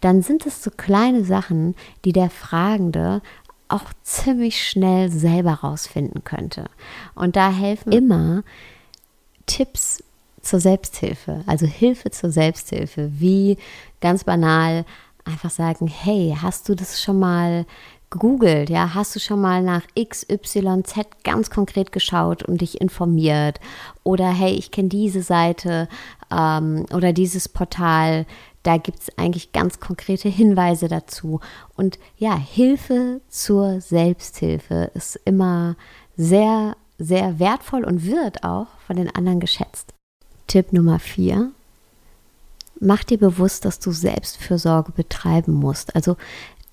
dann 0.02 0.22
sind 0.22 0.46
es 0.46 0.64
so 0.64 0.72
kleine 0.72 1.24
Sachen, 1.24 1.76
die 2.06 2.12
der 2.12 2.30
Fragende 2.30 3.22
auch 3.70 3.94
ziemlich 4.04 4.68
schnell 4.68 5.10
selber 5.10 5.54
rausfinden 5.54 6.24
könnte. 6.24 6.66
Und 7.16 7.36
da 7.36 7.52
helfen 7.52 7.92
immer 7.92 8.44
Tipps 9.46 10.04
zur 10.42 10.60
Selbsthilfe, 10.60 11.44
also 11.46 11.66
Hilfe 11.66 12.12
zur 12.12 12.32
Selbsthilfe, 12.32 13.12
wie 13.20 13.58
ganz 14.02 14.24
banal 14.24 14.86
einfach 15.24 15.52
sagen, 15.52 15.88
hey, 15.88 16.36
hast 16.42 16.68
du 16.68 16.76
das 16.76 17.02
schon 17.02 17.20
mal 17.20 17.66
gegoogelt, 18.10 18.70
ja, 18.70 18.94
hast 18.94 19.16
du 19.16 19.20
schon 19.20 19.40
mal 19.40 19.62
nach 19.62 19.84
XYZ 19.98 20.96
ganz 21.24 21.50
konkret 21.50 21.92
geschaut 21.92 22.44
und 22.44 22.60
dich 22.62 22.82
informiert? 22.82 23.60
Oder 24.04 24.30
hey, 24.30 24.54
ich 24.54 24.72
kenne 24.72 24.90
diese 24.90 25.22
Seite 25.22 25.88
ähm, 26.30 26.86
oder 26.94 27.14
dieses 27.14 27.48
Portal, 27.48 28.26
da 28.64 28.78
gibt 28.78 29.00
es 29.00 29.18
eigentlich 29.18 29.52
ganz 29.52 29.80
konkrete 29.80 30.30
Hinweise 30.30 30.88
dazu. 30.88 31.40
Und 31.76 31.98
ja, 32.18 32.38
Hilfe 32.38 33.22
zur 33.30 33.82
Selbsthilfe 33.82 34.92
ist 34.94 35.20
immer 35.26 35.76
sehr, 36.16 36.76
sehr 36.98 37.40
wertvoll 37.40 37.84
und 37.84 38.06
wird 38.06 38.44
auch 38.44 38.68
von 38.86 38.98
den 38.98 39.14
anderen 39.14 39.40
geschätzt. 39.40 39.94
Tipp 40.48 40.74
Nummer 40.74 41.00
vier. 41.00 41.52
Mach 42.80 43.04
dir 43.04 43.18
bewusst, 43.18 43.66
dass 43.66 43.80
du 43.80 43.92
Selbstfürsorge 43.92 44.92
betreiben 44.92 45.54
musst. 45.54 45.96
Also 45.96 46.18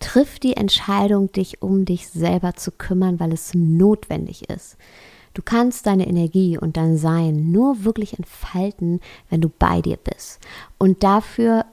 triff 0.00 0.38
die 0.38 0.56
Entscheidung, 0.56 1.32
dich 1.32 1.62
um 1.62 1.84
dich 1.84 2.08
selber 2.08 2.54
zu 2.54 2.70
kümmern, 2.70 3.20
weil 3.20 3.32
es 3.32 3.52
notwendig 3.54 4.48
ist. 4.48 4.76
Du 5.34 5.42
kannst 5.42 5.86
deine 5.86 6.08
Energie 6.08 6.58
und 6.58 6.76
dein 6.76 6.96
Sein 6.96 7.52
nur 7.52 7.84
wirklich 7.84 8.18
entfalten, 8.18 9.00
wenn 9.30 9.40
du 9.40 9.48
bei 9.48 9.80
dir 9.80 9.96
bist. 9.96 10.40
Und 10.78 11.04
dafür 11.04 11.64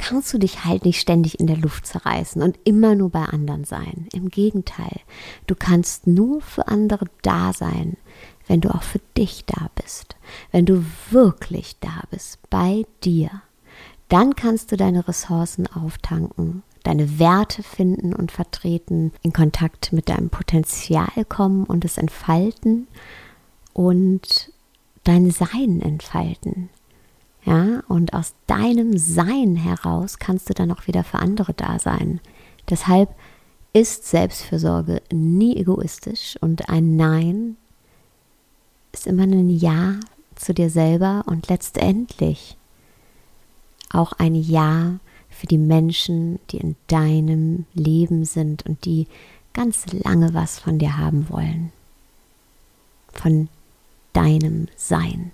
kannst 0.00 0.32
du 0.32 0.38
dich 0.38 0.64
halt 0.64 0.86
nicht 0.86 0.98
ständig 0.98 1.38
in 1.38 1.46
der 1.46 1.58
Luft 1.58 1.86
zerreißen 1.86 2.42
und 2.42 2.58
immer 2.64 2.94
nur 2.94 3.10
bei 3.10 3.24
anderen 3.26 3.64
sein. 3.64 4.08
Im 4.14 4.30
Gegenteil, 4.30 5.00
du 5.46 5.54
kannst 5.54 6.06
nur 6.06 6.40
für 6.40 6.68
andere 6.68 7.04
da 7.20 7.52
sein, 7.52 7.98
wenn 8.46 8.62
du 8.62 8.70
auch 8.70 8.82
für 8.82 9.00
dich 9.18 9.44
da 9.44 9.68
bist. 9.80 10.16
Wenn 10.52 10.64
du 10.64 10.84
wirklich 11.10 11.76
da 11.80 12.02
bist, 12.10 12.38
bei 12.48 12.86
dir. 13.04 13.30
Dann 14.08 14.34
kannst 14.34 14.72
du 14.72 14.76
deine 14.76 15.06
Ressourcen 15.06 15.66
auftanken, 15.66 16.62
deine 16.82 17.18
Werte 17.18 17.62
finden 17.62 18.14
und 18.14 18.32
vertreten, 18.32 19.12
in 19.22 19.34
Kontakt 19.34 19.92
mit 19.92 20.08
deinem 20.08 20.30
Potenzial 20.30 21.24
kommen 21.28 21.64
und 21.64 21.84
es 21.84 21.98
entfalten 21.98 22.88
und 23.74 24.50
dein 25.04 25.30
Sein 25.30 25.82
entfalten. 25.82 26.70
Ja, 27.44 27.82
und 27.88 28.12
aus 28.12 28.34
deinem 28.46 28.98
Sein 28.98 29.56
heraus 29.56 30.18
kannst 30.18 30.50
du 30.50 30.54
dann 30.54 30.70
auch 30.70 30.86
wieder 30.86 31.04
für 31.04 31.18
andere 31.18 31.54
da 31.54 31.78
sein. 31.78 32.20
Deshalb 32.68 33.14
ist 33.72 34.06
Selbstfürsorge 34.06 35.00
nie 35.12 35.56
egoistisch 35.56 36.36
und 36.40 36.68
ein 36.68 36.96
Nein 36.96 37.56
ist 38.92 39.06
immer 39.06 39.22
ein 39.22 39.48
Ja 39.50 39.94
zu 40.34 40.52
dir 40.52 40.70
selber 40.70 41.22
und 41.26 41.48
letztendlich 41.48 42.56
auch 43.92 44.12
ein 44.14 44.34
Ja 44.34 44.98
für 45.28 45.46
die 45.46 45.58
Menschen, 45.58 46.38
die 46.50 46.58
in 46.58 46.76
deinem 46.88 47.66
Leben 47.74 48.24
sind 48.24 48.66
und 48.66 48.84
die 48.84 49.06
ganz 49.52 49.86
lange 49.92 50.34
was 50.34 50.58
von 50.58 50.78
dir 50.78 50.98
haben 50.98 51.28
wollen. 51.28 51.72
Von 53.12 53.48
deinem 54.12 54.68
Sein. 54.76 55.32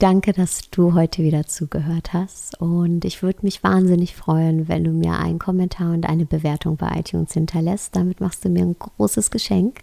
Danke, 0.00 0.32
dass 0.32 0.70
du 0.70 0.94
heute 0.94 1.24
wieder 1.24 1.46
zugehört 1.46 2.12
hast. 2.12 2.60
Und 2.60 3.04
ich 3.04 3.20
würde 3.24 3.40
mich 3.42 3.64
wahnsinnig 3.64 4.14
freuen, 4.14 4.68
wenn 4.68 4.84
du 4.84 4.92
mir 4.92 5.18
einen 5.18 5.40
Kommentar 5.40 5.92
und 5.92 6.08
eine 6.08 6.24
Bewertung 6.24 6.76
bei 6.76 7.00
iTunes 7.00 7.32
hinterlässt. 7.32 7.96
Damit 7.96 8.20
machst 8.20 8.44
du 8.44 8.48
mir 8.48 8.62
ein 8.62 8.76
großes 8.78 9.32
Geschenk. 9.32 9.80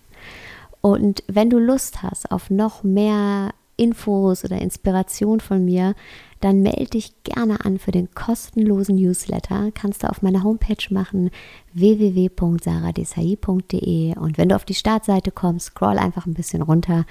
Und 0.80 1.22
wenn 1.28 1.50
du 1.50 1.60
Lust 1.60 2.02
hast 2.02 2.32
auf 2.32 2.50
noch 2.50 2.82
mehr 2.82 3.54
Infos 3.78 4.44
oder 4.44 4.62
Inspiration 4.62 5.40
von 5.40 5.66
mir, 5.66 5.96
dann 6.42 6.62
melde 6.62 6.92
dich 6.92 7.14
gerne 7.24 7.66
an 7.66 7.80
für 7.80 7.92
den 7.92 8.14
kostenlosen 8.14 8.96
Newsletter. 8.96 9.72
Kannst 9.74 10.04
du 10.04 10.10
auf 10.10 10.22
meiner 10.22 10.44
Homepage 10.44 10.76
machen 10.92 11.32
www.saradesai.de 11.74 14.16
und 14.18 14.38
wenn 14.38 14.50
du 14.50 14.56
auf 14.56 14.66
die 14.66 14.76
Startseite 14.76 15.32
kommst, 15.32 15.68
scroll 15.68 15.98
einfach 15.98 16.26
ein 16.26 16.34
bisschen 16.36 16.62
runter, 16.62 17.06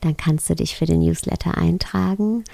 dann 0.00 0.16
kannst 0.16 0.48
du 0.48 0.54
dich 0.54 0.76
für 0.76 0.86
den 0.86 1.00
Newsletter 1.00 1.58
eintragen. 1.58 2.44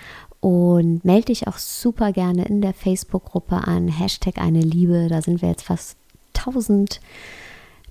Und 0.40 1.04
melde 1.06 1.26
dich 1.26 1.46
auch 1.48 1.56
super 1.56 2.12
gerne 2.12 2.44
in 2.44 2.60
der 2.60 2.74
Facebook-Gruppe 2.74 3.56
an, 3.56 3.88
Hashtag 3.88 4.36
eine 4.38 4.60
Liebe, 4.60 5.06
da 5.08 5.22
sind 5.22 5.40
wir 5.40 5.48
jetzt 5.48 5.64
fast 5.64 5.96
1000 6.36 7.00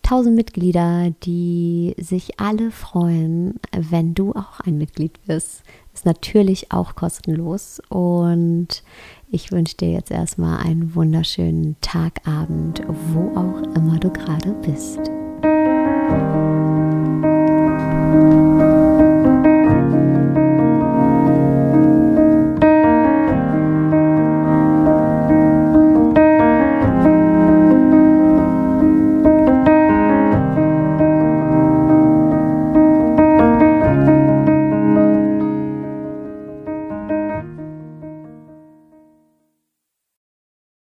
1000 0.03 0.35
Mitglieder, 0.35 1.11
die 1.23 1.95
sich 1.97 2.39
alle 2.39 2.71
freuen, 2.71 3.59
wenn 3.71 4.13
du 4.13 4.31
auch 4.33 4.59
ein 4.59 4.77
Mitglied 4.77 5.17
wirst. 5.25 5.63
Ist 5.93 6.05
natürlich 6.05 6.71
auch 6.71 6.95
kostenlos 6.95 7.81
und 7.89 8.83
ich 9.31 9.51
wünsche 9.51 9.77
dir 9.77 9.91
jetzt 9.91 10.11
erstmal 10.11 10.59
einen 10.59 10.93
wunderschönen 10.95 11.75
Tagabend, 11.81 12.81
wo 13.13 13.29
auch 13.37 13.61
immer 13.75 13.97
du 13.99 14.11
gerade 14.11 14.53
bist. 14.65 15.12